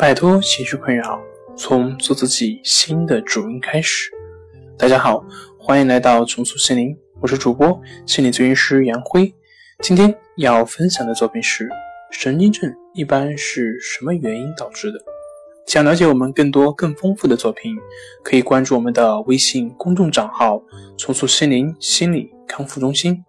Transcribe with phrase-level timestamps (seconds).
[0.00, 1.20] 摆脱情绪困扰，
[1.54, 4.10] 从做自己新的主人开始。
[4.78, 5.22] 大家好，
[5.58, 9.30] 欢迎来到重塑心灵，我是主播心理咨询师杨辉。
[9.80, 11.68] 今天要分享的作品是：
[12.10, 14.98] 神经症一般是什么原因导致的？
[15.66, 17.76] 想了解我们更多更丰富的作品，
[18.24, 20.62] 可以关注我们的微信公众账号
[20.96, 23.22] “重塑心灵心理康复中心”。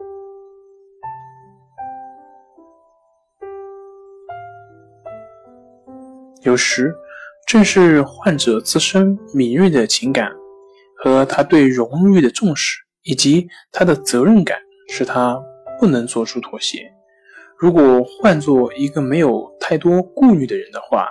[6.43, 6.93] 有时，
[7.47, 10.31] 正是患者自身敏锐的情感
[10.97, 14.57] 和他对荣誉的重视，以及他的责任感，
[14.89, 15.39] 使他
[15.79, 16.91] 不能做出妥协。
[17.57, 21.09] 如果换做一个没有太多顾虑的人的话，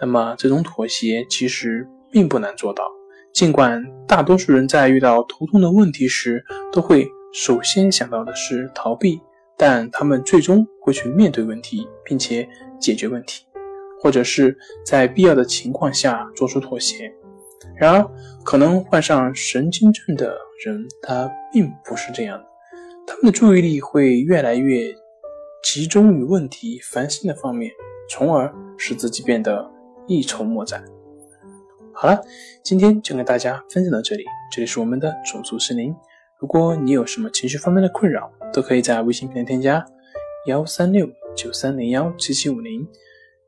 [0.00, 2.84] 那么这种妥协其实并不难做到。
[3.32, 9.20] 尽管大多数人在遇到头痛的问题时，都会首先想到的是逃避，
[9.58, 12.48] 但他们最终会去面对问题，并且
[12.80, 13.44] 解决问题。
[14.04, 17.10] 或者是在必要的情况下做出妥协。
[17.74, 18.10] 然而，
[18.44, 22.44] 可能患上神经症的人，他并不是这样的。
[23.06, 24.94] 他们的注意力会越来越
[25.62, 27.72] 集中于问题烦心的方面，
[28.10, 29.66] 从而使自己变得
[30.06, 30.84] 一筹莫展。
[31.94, 32.20] 好了，
[32.62, 34.24] 今天就跟大家分享到这里。
[34.52, 35.94] 这里是我们的种族森林。
[36.38, 39.82] 如果你有什么情绪方面的困扰，都可以在微信平台添加
[40.46, 42.86] 幺三六九三零幺七七五零。